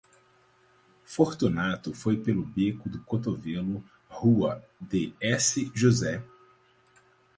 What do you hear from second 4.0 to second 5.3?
rua de